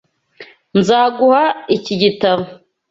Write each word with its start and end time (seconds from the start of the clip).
Nzaguha 0.79 1.43
iki 1.75 1.93
gitabo. 2.01 2.45